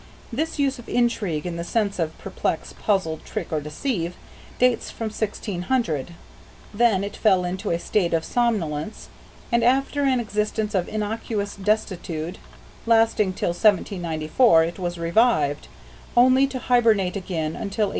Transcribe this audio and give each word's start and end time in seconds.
This 0.33 0.57
use 0.57 0.79
of 0.79 0.89
intrigue 0.89 1.45
in 1.45 1.57
the 1.57 1.63
sense 1.63 1.99
of 1.99 2.17
"perplex, 2.17 2.73
puzzle, 2.73 3.19
trick, 3.23 3.51
or 3.53 3.61
deceive" 3.61 4.15
dates 4.57 4.89
from 4.89 5.11
1600. 5.11 6.15
Then 6.73 7.03
it 7.03 7.15
fell 7.15 7.45
into 7.45 7.69
a 7.69 7.77
state 7.77 8.11
of 8.11 8.25
somnolence, 8.25 9.09
and 9.51 9.63
after 9.63 10.01
an 10.01 10.19
existence 10.19 10.73
of 10.73 10.87
innocuous 10.89 11.55
desuetude 11.55 12.37
lasting 12.87 13.33
till 13.33 13.49
1794 13.49 14.63
it 14.63 14.79
was 14.79 14.97
revived, 14.97 15.67
only 16.17 16.47
to 16.47 16.57
hibernate 16.57 17.15
again 17.15 17.55
until 17.55 17.89
1894. 17.89 17.89